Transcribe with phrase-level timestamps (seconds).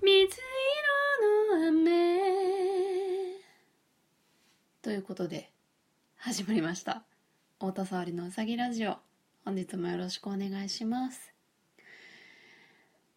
[0.00, 0.40] 水色
[1.60, 3.34] の雨。
[4.80, 5.50] ということで
[6.16, 7.02] 始まりました。
[7.58, 8.96] 太田沙織のうさぎラジオ。
[9.44, 11.34] 本日もよろしくお願いします。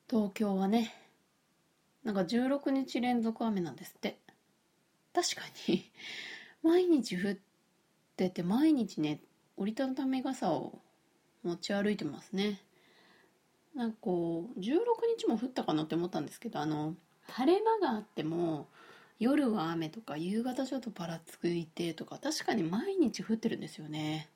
[0.09, 0.93] 東京はね
[2.03, 4.17] なんか16日連続雨なんですって。
[5.13, 5.89] 確かに。
[6.61, 7.37] 毎日降っ
[8.15, 9.21] てて毎日ね
[9.57, 10.79] 折りたたみ傘を
[11.43, 12.61] 持ち歩いてますね。
[13.75, 14.65] なんかこう16
[15.17, 16.95] 日も降ったかなって思ったんですけどあの
[17.29, 18.67] 晴れ間があっても
[19.17, 24.29] 夜は雨とか夕方ちょっとパラつくいてとか確かに毎日降ってるんですよね。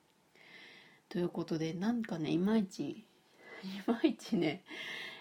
[1.08, 3.06] ということでなんかねいまいちい
[3.86, 4.64] まいちね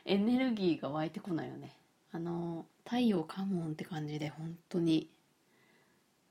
[0.05, 1.75] エネルギーが湧いてこないよね。
[2.11, 5.09] あの太陽カモンって感じで本当に。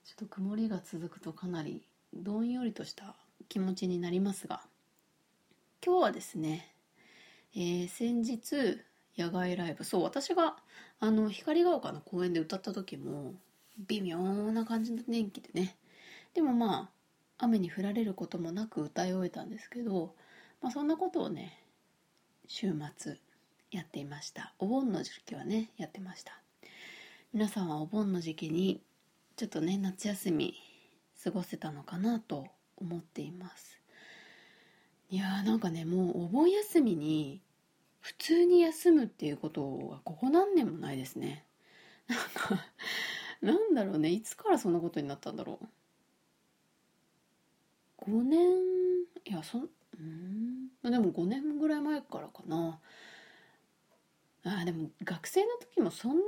[0.04, 1.82] ちょっと曇りが続くとかなり
[2.16, 3.16] どんよりとした
[3.48, 4.60] 気持ちになりますが
[5.84, 6.72] 今日はですね、
[7.54, 8.80] えー、先日
[9.18, 10.56] 野外ライブそう私が
[11.00, 13.34] あの光が丘の公園で歌った時も
[13.88, 15.76] 微妙な感じの天気でね
[16.34, 16.88] でもま
[17.38, 20.14] あ雨に降られることもなく歌い終えたんですけど、
[20.62, 21.58] まあ、そんなことをね
[22.46, 23.16] 週末
[23.70, 24.54] やっていました。
[24.58, 26.38] お盆の時期はねやってました。
[27.32, 28.80] 皆さんはお盆の時期に
[29.36, 30.54] ちょっとね夏休み
[31.24, 33.80] 過ごせたのかなと思っています。
[35.08, 37.40] いやーなんかねもうお盆休みに
[38.00, 41.46] 普通に休むっていうことはここ何年もないですね。
[42.08, 42.18] なん
[42.58, 42.66] か
[43.40, 45.66] なんだろうねいつからそんなことになったんだろう。
[48.10, 48.38] 5年
[49.24, 49.70] いやそう
[50.02, 50.68] ん。
[50.82, 52.78] でも5年ぐらい前からかな。
[54.44, 56.22] あでも学生の時もそんなに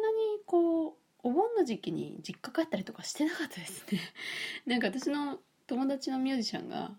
[0.47, 0.93] こう
[1.27, 3.99] お盆の時期に実家帰ったりとかしてなかったですね。
[4.65, 6.97] なんか私の友達のミュージシャンが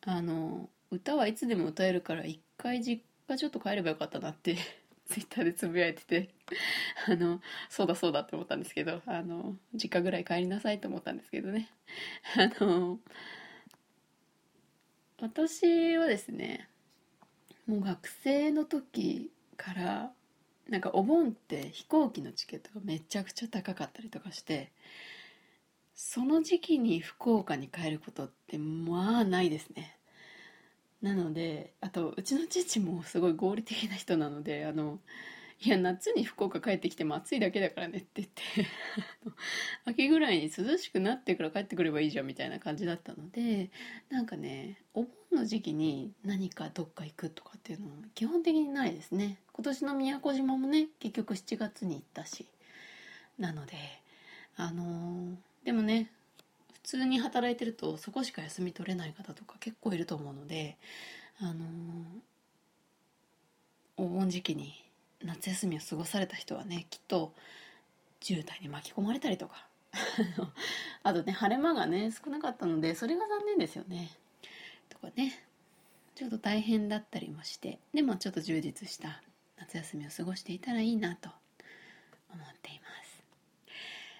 [0.00, 4.56] あの歌はいつでも歌えるから一回実家ちょっと帰ればよかったなって
[5.06, 6.30] ツイッターでつぶやいてて
[7.06, 11.70] あのそうだそうだって思ったんですけどあの実家ぐらい帰りなさいと思ったんですけどね。
[12.34, 12.98] あの
[15.20, 16.68] 私はですね
[17.66, 20.12] もう学生の時から
[20.70, 24.70] なんかお盆って飛行機のチケットがめちゃくちゃ高かったりとかして
[25.94, 29.96] その時期に福岡に帰ることってまあないですね。
[31.02, 34.98] なのであとうちの父もすごい合理的な人なのであの
[35.62, 38.42] いや夏に福岡帰ってきても暑いだけだからねって言って
[39.84, 43.70] 秋ぐらいに涼しくなってから帰ってくればいいじゃんみたいな感じだったので
[44.08, 49.38] なんかねお盆の時期に何かどっか行くとかっていうのは基本的にないですね。
[49.52, 52.46] 今年の宮古島もね結局7月に行ったし。
[53.38, 53.72] なので
[54.56, 56.10] あのー、でもね
[56.74, 60.76] 普通に働いてるとそこしか休み取れない方とか結構いると思うので
[61.40, 61.56] あのー、
[63.96, 64.74] お盆時期に
[65.24, 67.32] 夏休みを過ごされた人はねきっと
[68.20, 69.66] 渋滞に巻き込まれたりとか。
[71.02, 74.10] あとね晴れ間がね少なかったのでそれが残念ですよね。
[75.00, 75.44] かね。
[76.14, 79.22] ちょっと大変だったりもしてでもちょっと充実した
[79.58, 81.30] 夏休みを過ごしていたらいいなと
[82.32, 82.86] 思っていま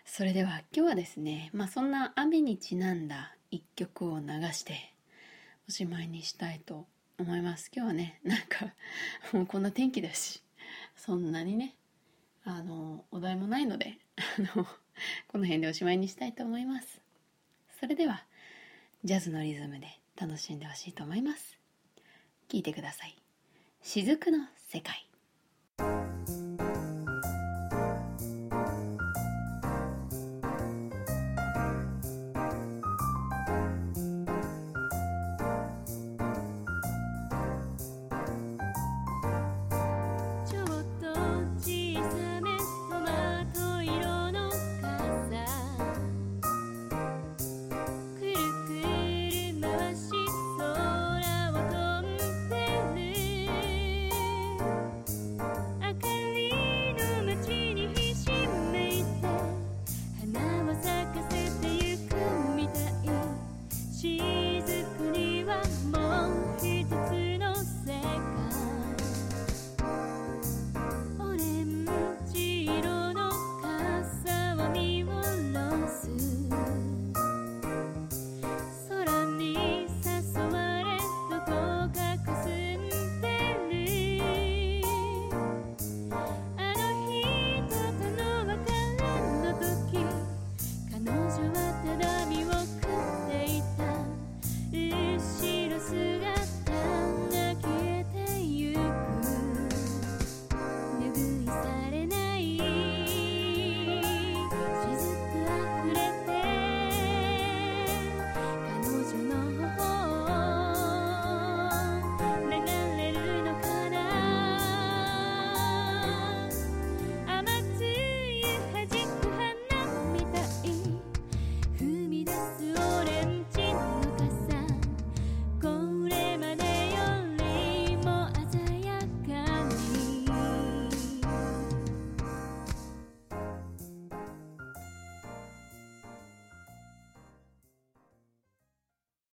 [0.07, 0.17] す。
[0.17, 4.95] それでは今日はですねまあそんな雨にちなんだ一曲を流して
[5.69, 6.87] おしまいにしたいと
[7.19, 7.71] 思います。
[7.75, 8.67] 今日はねなんか
[9.33, 10.43] もうこんな天気だし
[10.97, 11.75] そんなにね
[12.45, 14.65] あのお題もないのであの
[15.29, 17.01] この辺でおしまいにしたいと思います。
[17.79, 18.25] それでは
[19.05, 19.87] ジャズのリズムで
[20.21, 21.59] 楽しんでほしいと思います。
[22.49, 23.17] 聞いてください。
[23.83, 24.39] 雫の
[24.69, 25.10] 世界。